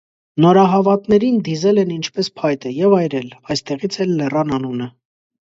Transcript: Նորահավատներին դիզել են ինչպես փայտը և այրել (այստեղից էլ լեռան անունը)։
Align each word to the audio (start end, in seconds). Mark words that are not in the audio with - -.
Նորահավատներին 0.43 1.37
դիզել 1.47 1.81
են 1.81 1.91
ինչպես 1.97 2.31
փայտը 2.41 2.73
և 2.77 2.97
այրել 3.01 3.29
(այստեղից 3.57 4.01
էլ 4.09 4.19
լեռան 4.25 4.59
անունը)։ 4.61 4.91